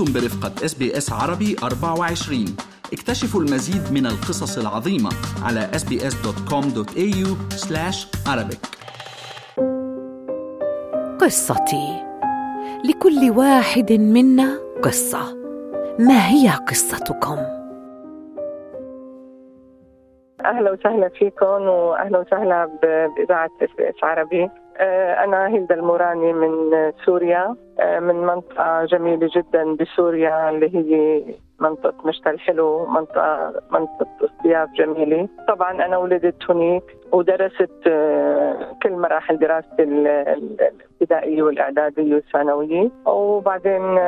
[0.00, 2.44] أنتم برفقة SBS عربي 24
[2.92, 5.10] اكتشفوا المزيد من القصص العظيمة
[5.42, 7.28] على sbs.com.au
[8.28, 8.62] arabic.
[11.20, 12.06] قصتي.
[12.84, 15.36] لكل واحد منا قصة.
[15.98, 17.38] ما هي قصتكم؟
[20.44, 24.50] أهلا وسهلا فيكم وأهلا وسهلا بإذاعة SBS عربي.
[24.80, 26.72] آه، أنا هند الموراني من
[27.04, 31.22] سوريا آه، من منطقة جميلة جدا بسوريا اللي هي
[31.60, 35.28] منطقة مشتى الحلو منطقة منطقة اصطياف جميلة.
[35.48, 42.90] طبعا أنا ولدت هناك ودرست آه، كل مراحل دراستي الابتدائية والإعدادية والثانوية.
[43.06, 43.98] وبعدين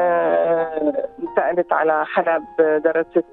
[1.20, 2.42] انتقلت على حلب
[2.84, 3.24] درست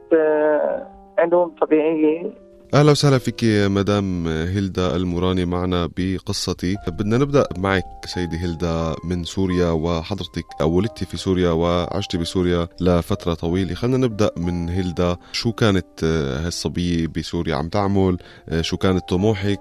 [1.20, 2.49] علوم طبيعية.
[2.74, 3.42] أهلا وسهلا فيك
[3.78, 6.76] مدام هيلدا الموراني معنا بقصتي.
[6.88, 13.74] بدنا نبدأ معك سيدي هيلدا من سوريا وحضرتك ولدتي في سوريا وعشتي بسوريا لفترة طويلة.
[13.74, 15.18] خلينا نبدأ من هيلدا.
[15.32, 16.04] شو كانت
[16.46, 18.18] هالصبية بسوريا؟ عم تعمل؟
[18.62, 19.60] شو كانت طموحك؟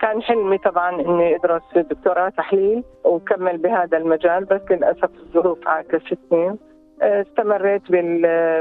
[0.00, 6.56] كان حلمي طبعا إني أدرس دكتوراه تحليل وكمل بهذا المجال بس للاسف الظروف عاكستني
[7.02, 7.82] استمريت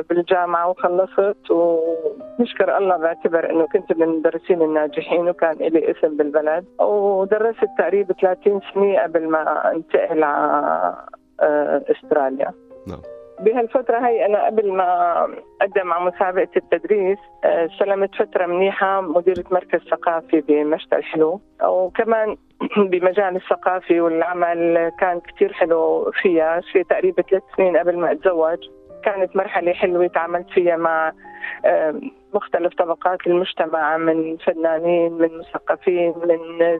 [0.09, 6.65] بالجامعة وخلصت ونشكر الله بعتبر أنه كنت من المدرسين الناجحين وكان لي اسم بالبلد.
[6.79, 10.95] ودرست تقريبا 30 سنة قبل ما أنتقل على
[11.41, 12.51] آه، أستراليا.
[12.87, 13.01] نعم.
[13.41, 15.21] بهالفترة هي أنا قبل ما
[15.61, 21.41] أقدم على مسابقة التدريس آه، استلمت فترة منيحة مديرة مركز ثقافي بمشتى الحلو.
[21.63, 22.37] وكمان
[22.91, 26.61] بمجال الثقافي والعمل كان كثير حلو فيها.
[26.71, 28.59] في تقريبا ثلاث سنين قبل ما أتزوج.
[29.03, 31.11] كانت مرحلة حلوة تعاملت فيها مع
[32.33, 36.39] مختلف طبقات المجتمع من فنانين من مثقفين من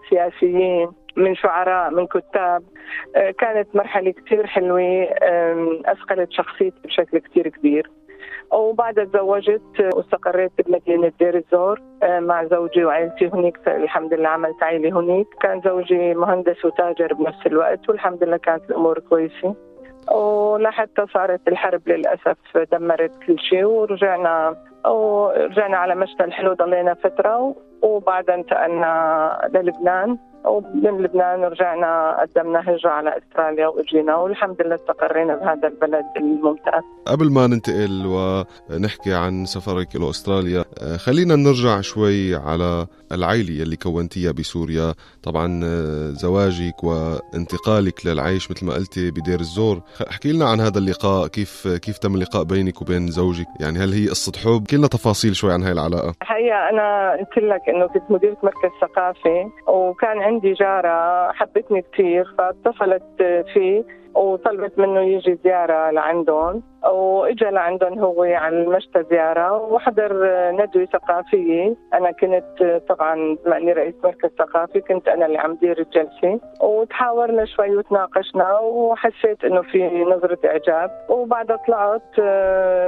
[0.09, 2.63] سياسيين من شعراء من كتاب.
[3.15, 5.07] آه، كانت مرحلة كثير حلوة
[5.85, 7.91] أثقلت شخصيتي بشكل كثير كبير.
[8.51, 13.67] وبعد تزوجت واستقريت بمدينة دير الزور آه، مع زوجي وعائلتي هناك.
[13.67, 15.25] الحمد لله عملت عائلة هناك.
[15.41, 19.55] كان زوجي مهندس وتاجر بنفس الوقت والحمد لله كانت الأمور كويسة.
[20.11, 22.37] ولحتى صارت الحرب للأسف
[22.71, 30.17] دمرت كل شيء ورجعنا ورجعنا على مشتى الحلو ضلينا فترة وبعدها انتقلنا للبنان.
[30.45, 36.83] ومن لبنان رجعنا قدمنا هجرة على أستراليا وإجينا والحمد لله استقرينا بهذا البلد الممتاز.
[37.05, 40.65] قبل ما ننتقل ونحكي عن سفرك إلى استراليا،
[40.97, 44.93] خلينا نرجع شوي على العائلة اللي كونتيها بسوريا،
[45.23, 45.61] طبعا
[46.11, 51.97] زواجك وانتقالك للعيش مثل ما قلتي بدير الزور، احكي لنا عن هذا اللقاء، كيف كيف
[51.97, 55.63] تم اللقاء بينك وبين زوجك؟ يعني هل هي قصة حب؟ احكي لنا تفاصيل شوي عن
[55.63, 56.13] هاي العلاقة.
[56.21, 63.03] الحقيقة أنا قلت لك إنه كنت مديرة مركز ثقافي وكان عندي جارة حبتني كثير فاتصلت
[63.53, 63.83] فيه
[64.15, 70.13] وطلبت منه يجي زيارة لعندهم وإجا لعندهم هو على المشتى زيارة وحضر
[70.51, 71.75] ندوة ثقافية.
[71.93, 76.39] أنا كنت طبعا بما أني رئيس مركز ثقافي كنت أنا اللي عم دير الجلسة.
[76.61, 80.91] وتحاورنا شوي وتناقشنا وحسيت إنه في نظرة إعجاب.
[81.09, 82.19] وبعدها طلعت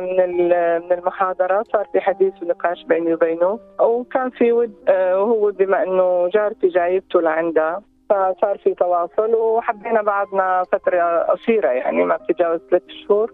[0.02, 3.60] من من المحاضرة صار في حديث ونقاش بيني وبينه.
[3.82, 7.82] وكان في ود وهو بما أنه جارتي جايبته لعندها.
[8.10, 13.34] فصار في تواصل وحبينا بعضنا فترة قصيرة يعني ما بتتجاوز ثلاث شهور.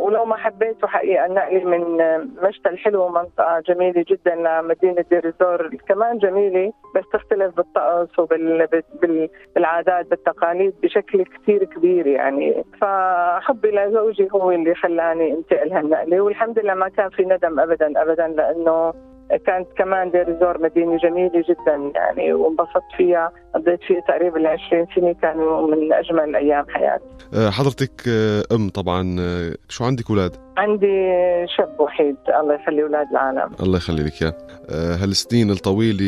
[0.00, 1.98] ولو ما حبيته حقيقة نقلي من
[2.42, 5.70] مشتى الحلو منطقة جميلة جدا لمدينة دير الزور.
[5.88, 12.64] كمان جميلة بس تختلف بالطقس وبالعادات بالتقاليد بشكل كثير كبير يعني.
[12.80, 18.28] فحبي لزوجي هو اللي خلاني انتقل هالنقلة والحمد لله ما كان في ندم أبدا أبدا
[18.28, 18.92] لأنه
[19.46, 25.12] كانت كمان دير زور مدينة جميلة جدا يعني وانبسطت فيها قضيت فيها تقريبا 20 سنة
[25.22, 27.04] كانوا من أجمل أيام حياتي.
[27.34, 31.10] أه، حضرتك أه، أم طبعا أه، شو عندك أولاد؟ عندي
[31.56, 33.50] شاب وحيد الله يخلي أولاد العالم.
[33.60, 34.34] الله يخلي لك إياه.
[35.02, 36.04] هالسنين الطويلة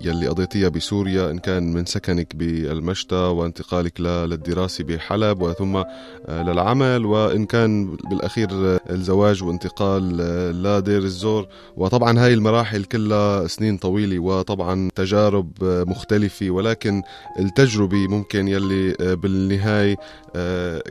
[0.00, 5.82] يلي قضيتيها بسوريا إن كان من سكنك بالمشتى وانتقالك للدراسة بحلب وثم
[6.28, 8.48] للعمل وإن كان بالأخير
[8.90, 10.16] الزواج وانتقال
[10.62, 11.46] لدير الزور.
[11.76, 17.02] وطبعا هاي المراحل كلها سنين طويلة وطبعا تجارب مختلفة ولكن
[17.38, 19.96] التجربة ممكن يلي بالنهاية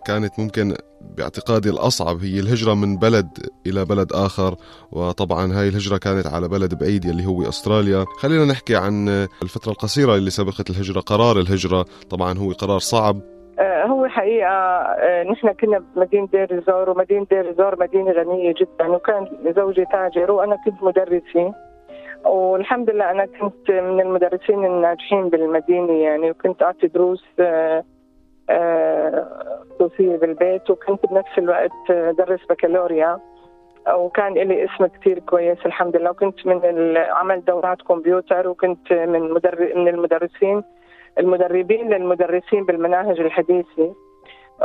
[0.05, 0.75] كانت ممكن
[1.17, 3.27] باعتقادي الأصعب هي الهجرة من بلد
[3.67, 4.55] إلى بلد آخر.
[4.91, 8.05] وطبعا هاي الهجرة كانت على بلد بعيد اللي هو أستراليا.
[8.19, 9.09] خلينا نحكي عن
[9.43, 11.85] الفترة القصيرة اللي سبقت الهجرة قرار الهجرة.
[12.09, 13.40] طبعا هو قرار صعب آه،
[13.85, 19.27] هو حقيقة آه، نحن كنا بمدينة دير الزور ومدينة دير الزور مدينة غنية جدا وكان
[19.55, 21.53] زوجي تاجر وأنا كنت مدرسة
[22.25, 27.83] والحمد لله أنا كنت من المدرسين الناجحين بالمدينة يعني وكنت أعطي دروس آه،
[29.79, 33.19] خصوصية بالبيت وكنت بنفس الوقت درس بكالوريا.
[33.93, 36.09] وكان لي اسم كثير كويس الحمد لله.
[36.11, 40.63] وكنت من عمل دورات كمبيوتر وكنت من مدرب من المدرسين.
[41.19, 43.95] المدربين للمدرسين بالمناهج الحديثة.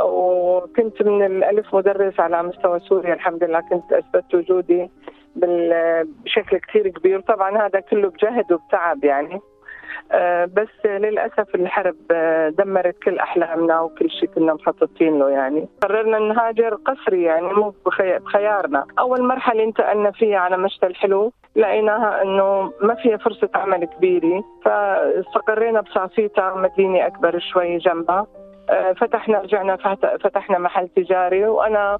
[0.03, 4.89] وكنت من الألف مدرس على مستوى سوريا الحمد لله كنت أثبت وجودي
[5.35, 7.19] بشكل كثير كبير.
[7.19, 9.39] طبعا هذا كله بجهد وبتعب يعني.
[10.45, 15.67] بس للأسف الحرب آه، دمرت كل أحلامنا وكل شيء كنا مخططين له يعني.
[15.81, 18.85] قررنا نهاجر قسري يعني مو بخيارنا.
[18.99, 24.43] أول مرحلة انتقلنا فيها على مشتى الحلو لقيناها إنه ما فيها فرصة عمل كبيرة.
[24.65, 28.27] فاستقرينا بصافيتا مدينة أكبر شوي جنبها.
[28.69, 29.75] آه، فتحنا رجعنا
[30.23, 31.45] فتحنا محل تجاري.
[31.45, 31.99] وأنا آه،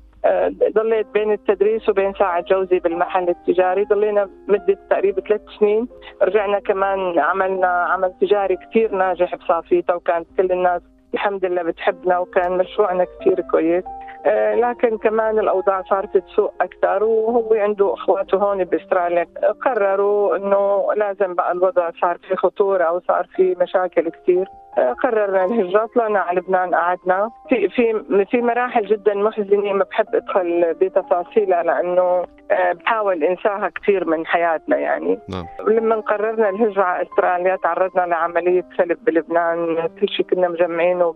[0.73, 3.83] ضليت بين التدريس وبين ساعة جوزي بالمحل التجاري.
[3.83, 5.87] ضلينا مدة تقريبا ثلاث سنين.
[6.21, 10.81] رجعنا كمان عملنا عمل تجاري كثير ناجح بصافيتا وكانت كل الناس
[11.13, 13.83] الحمد لله بتحبنا وكان مشروعنا كثير كويس.
[14.25, 19.27] آه، لكن كمان الأوضاع صارت تسوء أكثر وهو عنده أخواته هون بأستراليا.
[19.65, 24.45] قرروا إنه لازم بقى الوضع صار في خطورة وصار في مشاكل كثير.
[24.45, 27.29] آه، قررنا الهجرة طلعنا على لبنان قعدنا.
[27.49, 34.05] في في في مراحل جدا محزنة ما بحب أدخل بتفاصيلها لأنه آه، بحاول أنساها كثير
[34.05, 35.19] من حياتنا يعني.
[35.29, 35.45] نعم.
[35.67, 39.89] لما قررنا الهجرة على أستراليا تعرضنا لعملية سلب بلبنان.
[40.01, 41.15] كل شيء كنا مجمعينه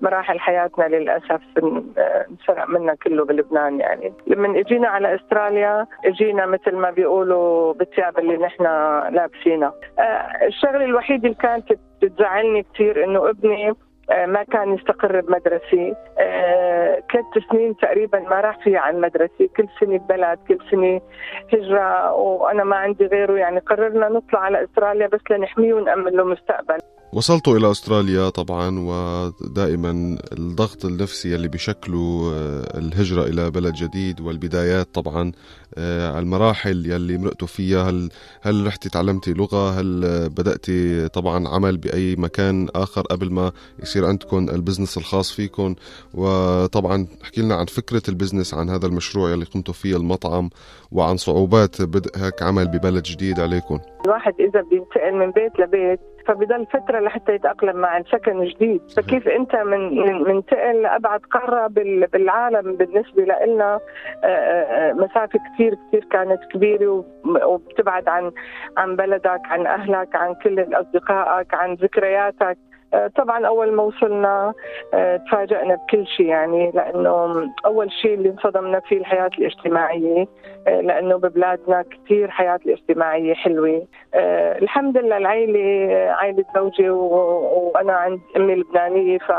[0.00, 1.40] مراحل حياتنا للأسف
[2.30, 4.12] انسرق منا كله بلبنان يعني.
[4.26, 8.64] لما إجينا على أستراليا إجينا مثل ما بيقولوا بالثياب اللي نحن
[9.14, 11.72] لابسينها آه، الشغله الوحيده اللي كانت
[12.02, 13.74] بتزعلني كثير إنه ابني
[14.10, 15.96] آه، ما كان يستقر بمدرسة.
[16.18, 19.48] آه، ثلاث سنين تقريبا ما راح فيها عن مدرسة.
[19.56, 21.00] كل سنة ببلد كل سنة
[21.52, 23.58] هجرة وأنا ما عندي غيره يعني.
[23.58, 26.78] قررنا نطلع على أستراليا بس لنحميه ونأمن له مستقبل.
[27.14, 34.94] وصلت إلى أستراليا طبعا ودائما الضغط النفسي اللي بشكله آه، الهجرة إلى بلد جديد والبدايات
[34.94, 35.32] طبعا
[35.74, 37.90] آه، المراحل يلي مرقتوا فيها.
[37.90, 38.10] هل
[38.42, 43.52] هل رحتي تعلمتي لغة؟ هل بدأتي طبعا عمل بأي مكان آخر قبل ما
[43.82, 45.74] يصير عندكم ال business الخاص فيكم؟
[46.14, 50.50] وطبعا احكي لنا عن فكرة ال business عن هذا المشروع يلي قمتوا فيه المطعم
[50.92, 53.78] وعن صعوبات بدء هيك عمل ببلد جديد عليكم.
[54.04, 58.80] الواحد إذا بينتقل من بيت لبيت فبضل فترة لحتى يتأقلم مع السكن جديد.
[58.96, 61.66] فكيف أنت من منتقل لابعد قارة
[62.12, 63.80] بالعالم بالنسبة لنا
[64.24, 68.32] آه، آه، مسافة كثير كثير كانت كبيرة وبتبعد عن
[68.76, 72.58] عن بلدك عن أهلك عن كل أصدقائك عن ذكرياتك.
[73.16, 74.52] طبعا أول ما وصلنا
[74.94, 80.26] آه، تفاجئنا بكل شيء يعني لأنه أول شيء اللي انصدمنا فيه الحياة الاجتماعية
[80.68, 83.86] آه، لأنه ببلادنا كثير حياة الاجتماعية حلوة.
[84.62, 89.32] الحمد لله العائله عائله زوجي وأنا عند أمي لبنانيه ف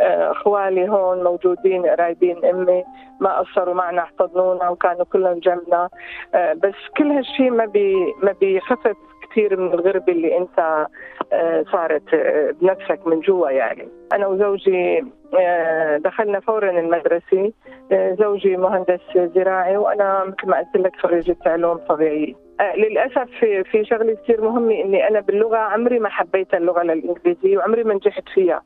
[0.00, 2.84] أخوالي هون موجودين قرايبين أمي
[3.20, 5.88] ما قصروا معنا احتضنونا وكانوا كلهم جنبنا.
[6.34, 8.96] بس كل هالشيء ما بي ما بيخفف
[9.30, 10.86] كثير من الغربه اللي انت
[11.32, 13.88] آه، صارت آه، بنفسك من جوا يعني.
[14.12, 15.04] أنا وزوجي
[15.40, 17.52] آه، دخلنا فورا المدرسة
[17.92, 22.34] زوجي مهندس زراعي وأنا مثل ما قلت لك خريجة علوم طبيعية.
[22.76, 27.84] للأسف في في شغلة كثير مهمة إني أنا باللغة عمري ما حبيت اللغة الإنجليزية وعمري
[27.84, 28.62] ما نجحت فيها.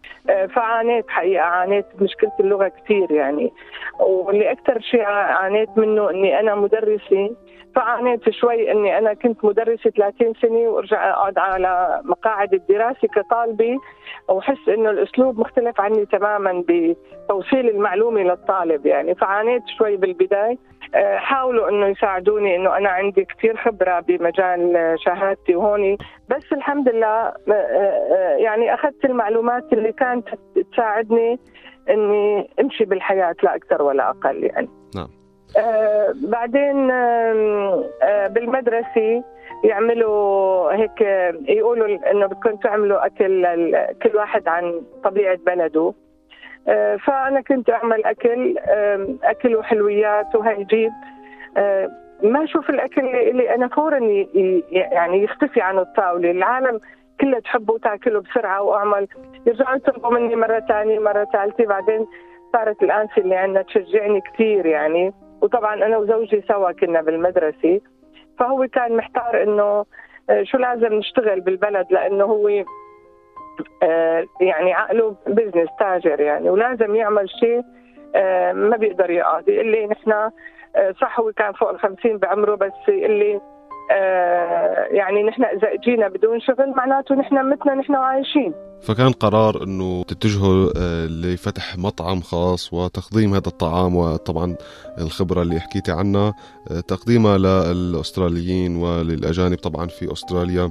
[0.54, 3.52] فعانيت حقيقة عانيت بمشكلة اللغة كثير يعني.
[4.00, 7.30] واللي أكثر شيء عانيت منه إني أنا مدرسة
[7.74, 13.78] فعانيت شوي إني أنا كنت مدرسة 30 سنة وأرجع أقعد على مقاعد الدراسة كطالبة
[14.28, 19.14] وأحس إنه الأسلوب مختلف عني تماما بتوصيل المعلومة للطالب يعني.
[19.14, 20.56] فعانيت شوي بالبداية.
[20.94, 25.98] آه، حاولوا إنه يساعدوني إنه أنا عندي كثير خبرة بمجال شهادتي وهوني.
[26.28, 30.28] بس الحمد لله آه، آه، يعني أخذت المعلومات اللي كانت
[30.72, 31.38] تساعدني
[31.90, 34.68] إني أمشي بالحياة لا أكثر ولا أقل يعني.
[34.96, 35.08] نعم.
[35.58, 39.24] آه بعدين آه بالمدرسة
[39.64, 41.00] يعملوا هيك
[41.48, 43.46] يقولوا إنه بدكم تعملوا أكل
[44.02, 45.92] كل واحد عن طبيعة بلده.
[46.68, 48.58] آه فأنا كنت أعمل أكل
[49.24, 50.92] أكل وحلويات وهيجيب
[51.56, 51.90] آه
[52.22, 53.98] ما أشوف الأكل اللي أنا فورا
[54.70, 56.30] يعني يختفي عن الطاولة.
[56.30, 56.80] العالم
[57.20, 59.08] كلها تحبه وتاكله بسرعة وأعمل.
[59.46, 62.06] يرجعوا يطلبوا مني مرة ثانية مرة ثالثه بعدين
[62.52, 65.12] صارت الانسه اللي عندنا تشجعني كثير يعني.
[65.42, 67.80] وطبعا أنا وزوجي سوا كنا بالمدرسة.
[68.38, 69.84] فهو كان محتار إنه
[70.30, 72.48] آه، شو لازم نشتغل بالبلد؟ لأنه هو
[73.82, 76.50] آه، يعني عقله بزنس تاجر يعني.
[76.50, 77.62] ولازم يعمل شيء
[78.14, 80.30] آه، ما بيقدر يقعد يقول لي نحن
[81.00, 83.51] صح هو كان فوق ال 50 بعمره بس يقول لي آه،
[84.90, 88.54] يعني نحن إذا اجينا بدون شغل معناته نحن مثلنا نحن عايشين.
[88.82, 94.56] فكان قرار إنه تتجهوا آه، لفتح مطعم خاص وتقديم هذا الطعام وطبعا
[94.98, 96.34] الخبرة اللي حكيتي عنها
[96.70, 100.70] آه، تقديمها للأستراليين وللأجانب طبعا في أستراليا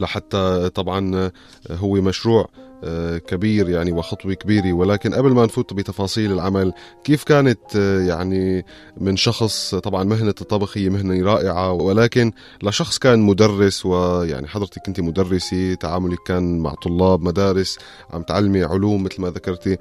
[0.00, 1.30] لحتى طبعا
[1.70, 2.71] هو مشروع آه،
[3.18, 6.72] كبير يعني وخطوة كبيرة ولكن قبل ما نفوت بتفاصيل العمل
[7.04, 8.64] كيف كانت آه، يعني
[8.96, 15.00] من شخص طبعا مهنة الطبخ هي مهنة رائعة ولكن لشخص كان مدرس ويعني حضرتك كنت
[15.00, 17.78] مدرسة تعاملك كان مع طلاب مدارس
[18.10, 19.76] عم تعلمي علوم مثل ما ذكرتي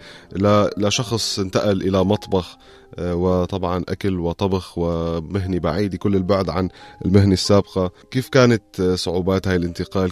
[0.78, 2.58] لشخص انتقل إلى مطبخ
[3.00, 6.70] آه، وطبعا أكل وطبخ ومهنة بعيدة كل البعد عن
[7.06, 10.12] المهنة السابقة كيف كانت صعوبات هاي الانتقال؟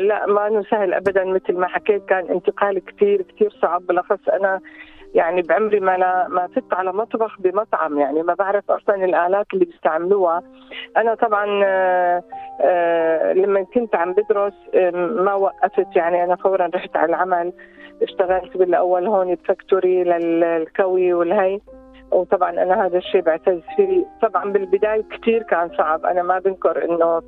[0.00, 3.86] لا ما سهل أبدا مثل ما حكيت كان انتقال كثير كثير صعب.
[3.86, 4.60] بالاخص أنا
[5.14, 7.98] يعني بعمري ما لا ما فت على مطبخ بمطعم.
[7.98, 10.42] يعني ما بعرف أصلا الآلات اللي بيستعملوها.
[10.96, 12.22] أنا طبعا آه،
[12.60, 15.96] آه، لما كنت عم بدرس آه، ما وقفت.
[15.96, 17.52] يعني أنا فورا رحت على العمل.
[18.02, 21.60] اشتغلت بالأول هون بفاكتوري للكوي والهي.
[22.12, 24.04] وطبعا أنا هذا الشيء بعتز فيه.
[24.22, 26.06] طبعا بالبداية كثير كان صعب.
[26.06, 27.22] أنا ما بنكر إنه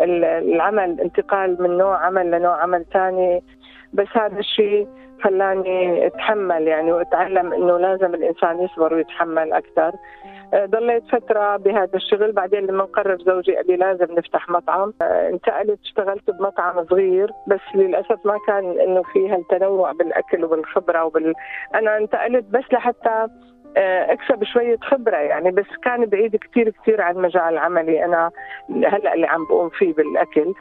[0.00, 3.42] العمل انتقال من نوع عمل لنوع عمل ثاني.
[3.92, 4.88] بس هذا الشيء
[5.22, 9.92] خلاني أتحمل يعني وأتعلم إنه لازم الإنسان يصبر ويتحمل أكثر.
[10.54, 14.92] آه، ضليت فترة بهذا الشغل بعدين لما قرر زوجي قال لي لازم نفتح مطعم.
[15.02, 21.34] آه، انتقلت اشتغلت بمطعم صغير بس للأسف ما كان إنه في هالتنوع بالأكل وبالخبرة وبال
[21.74, 23.26] أنا انتقلت بس لحتى
[23.76, 28.04] آه، أكسب شوية خبرة يعني بس كان بعيد كثير كثير عن مجال عملي.
[28.04, 28.30] أنا
[28.68, 30.54] هلأ اللي عم بقوم فيه بالأكل.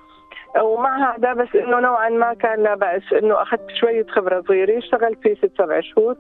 [0.62, 5.20] ومع هذا بس إنه نوعا ما كان لا بأس إنه أخذت شوية خبرة صغيرة اشتغلت
[5.22, 6.16] فيه ست سبع شهور.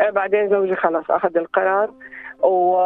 [0.00, 1.90] آه، بعدين زوجي خلص أخذ القرار
[2.42, 2.76] و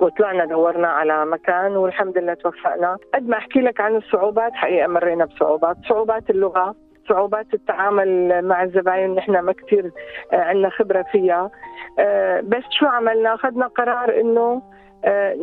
[0.00, 2.96] وطلعنا دورنا على مكان والحمد لله توفقنا.
[3.14, 5.76] قد ما أحكي لك عن الصعوبات حقيقة مرينا بصعوبات.
[5.88, 6.74] صعوبات اللغة
[7.08, 9.90] صعوبات التعامل مع الزباين نحن ما كثير
[10.32, 11.50] آه، عندنا خبرة فيها.
[11.98, 14.62] آه، بس شو عملنا؟ أخذنا قرار إنه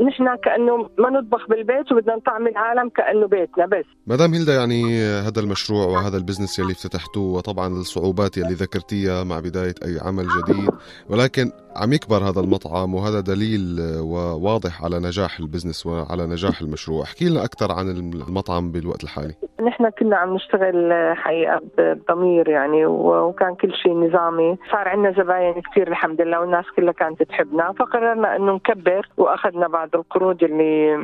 [0.07, 3.85] نحن كأنه ما نطبخ بالبيت وبدنا نطعم العالم كأنه بيتنا بس.
[4.07, 9.39] مدام هيلدا يعني هذا المشروع وهذا ال business يلي افتتحتوه وطبعا الصعوبات يلي ذكرتيها مع
[9.39, 10.69] بداية أي عمل جديد
[11.09, 13.61] ولكن عم يكبر هذا المطعم وهذا دليل
[14.01, 17.03] وواضح على نجاح ال business وعلى نجاح المشروع.
[17.03, 19.33] احكي لنا أكثر عن المطعم بالوقت الحالي.
[19.67, 24.57] نحن كنا عم نشتغل حقيقة بضمير يعني وكان كل شيء نظامي.
[24.71, 27.73] صار عندنا زباين كثير الحمد لله والناس كلها كانت تحبنا.
[27.79, 30.97] فقررنا إنه نكبر وأخذنا بعض القروض اللي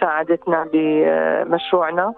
[0.00, 2.14] ساعدتنا بمشروعنا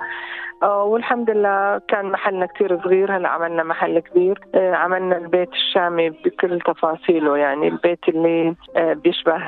[0.62, 4.40] آه، والحمد لله كان محلنا كتير صغير هلا عملنا محل كبير.
[4.54, 7.61] آه، عملنا البيت الشامي بكل تفاصيله يعني.
[7.68, 9.38] البيت اللي آه، بيشبه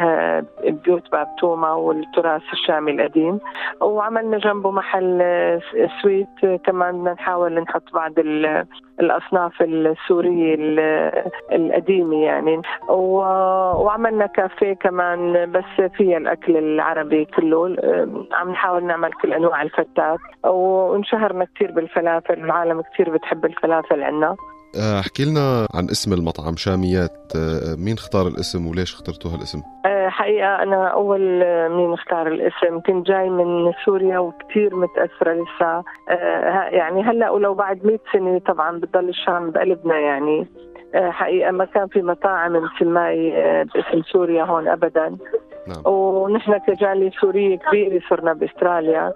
[0.65, 3.39] بيوت باب توما والتراث الشامي القديم.
[3.81, 5.23] وعملنا جنبه محل
[6.03, 6.29] سويت.
[6.65, 8.13] كمان بدنا نحاول نحط بعض
[9.01, 10.57] الأصناف السورية
[11.53, 12.63] القديمة يعني.
[12.89, 17.77] وعملنا كافيه كمان بس فيها الأكل العربي كله.
[18.33, 20.19] عم نحاول نعمل كل أنواع الفتات.
[20.45, 22.45] وانشهرنا كثير بالفلافل.
[22.45, 24.37] العالم كثير بتحب الفلافل آه،
[24.79, 27.33] احكي لنا عن اسم المطعم شاميات.
[27.37, 31.21] آه، مين اختار الاسم وليش اخترتوا هالاسم؟ آه، حقيقة أنا أول
[31.71, 35.85] مين اختار الاسم؟ كنت جاي من سوريا وكثير متأثرة لسه
[36.79, 40.47] يعني هلأ ولو بعد 100 سنة طبعا بتضل الشام بقلبنا يعني.
[40.95, 43.31] حقيقة ما كان في مطاعم مثل ماي
[43.65, 45.17] باسم سوريا هون أبدا.
[45.69, 45.83] نعم.
[45.87, 49.13] ونحن كجالية سورية كبيرة صرنا بأستراليا.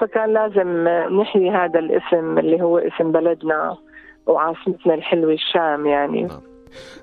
[0.00, 0.88] فكان لازم
[1.20, 3.76] نحيي هذا الاسم اللي هو اسم بلدنا.
[4.26, 6.22] وعاصمتنا الحلوة الشام يعني.
[6.22, 6.40] نعم.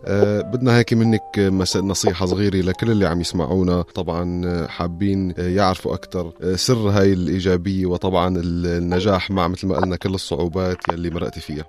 [0.05, 1.39] أه بدنا هيك منك
[1.75, 3.81] نصيحة صغيرة لكل اللي عم يسمعونا.
[3.81, 10.77] طبعا حابين يعرفوا أكثر سر هاي الإيجابية وطبعا النجاح مع مثل ما قلنا كل الصعوبات
[10.91, 11.65] يلي مرقتي فيها.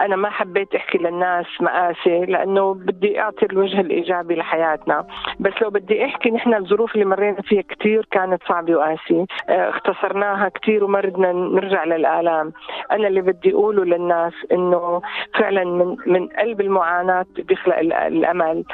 [0.00, 5.06] أنا ما حبيت أحكي للناس مآسي لأنه بدي أعطي الوجه الإيجابي لحياتنا.
[5.40, 10.48] بس لو بدي أحكي نحن الظروف اللي مرينا فيها كثير كانت صعبة وقاسيه آه، اختصرناها
[10.48, 12.52] كثير وما ردنا نرجع للآلام.
[12.92, 15.02] أنا اللي بدي أقوله للناس إنه
[15.38, 18.64] فعلا من من قلب المعاناة بيخلق الأمل.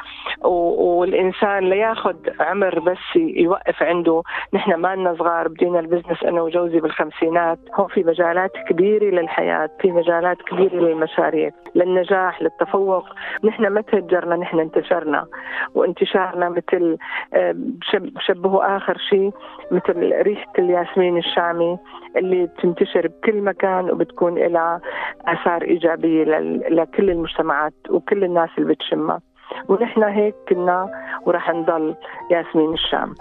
[0.42, 4.22] والإنسان لياخذ عمر بس يوقف عنده.
[4.54, 7.58] نحن ما لنا صغار بدينا البزنس أنا وجوزي بالخمسينات.
[7.74, 13.04] هون في مجالات كبيرة للحياة في مجالات كبيرة للمشروع المشاريع للنجاح للتفوق.
[13.44, 15.26] نحن ما تهجرنا نحن انتشرنا.
[15.74, 16.96] وانتشارنا مثل
[17.34, 17.54] آه،
[17.94, 19.32] بشبهوا آخر شيء
[19.70, 21.78] مثل ريحة الياسمين الشامي
[22.16, 24.80] اللي بتنتشر بكل مكان وبتكون لها
[25.26, 26.24] آثار إيجابية
[26.68, 29.20] لكل المجتمعات وكل الناس اللي بتشمها.
[29.68, 30.88] ونحن هيك كنا
[31.26, 31.94] وراح نضل
[32.30, 33.14] ياسمين الشام.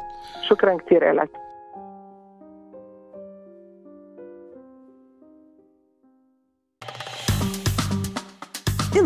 [0.49, 1.29] شكرا كثير لك.